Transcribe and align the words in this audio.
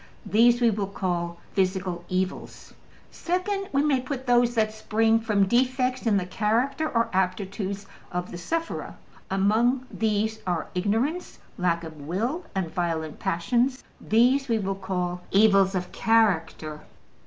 These 0.25 0.61
we 0.61 0.71
will 0.71 0.87
call 0.87 1.37
``physical 1.55 2.01
evils.'' 2.09 2.73
Second, 3.11 3.69
we 3.71 3.83
may 3.83 4.01
put 4.01 4.25
those 4.25 4.55
that 4.55 4.73
spring 4.73 5.19
from 5.19 5.45
defects 5.45 6.07
in 6.07 6.17
the 6.17 6.25
character 6.25 6.89
or 6.89 7.11
aptitudes 7.13 7.85
of 8.11 8.31
the 8.31 8.37
sufferer: 8.39 8.95
among 9.29 9.85
these 9.91 10.39
are 10.47 10.69
ignorance, 10.73 11.37
lack 11.55 11.83
of 11.83 12.01
will, 12.01 12.43
and 12.55 12.71
violent 12.73 13.19
passions. 13.19 13.83
These 14.01 14.47
we 14.47 14.57
will 14.57 14.73
call 14.73 15.21
``evils 15.35 15.75
of 15.75 15.91
character.'' 15.91 16.81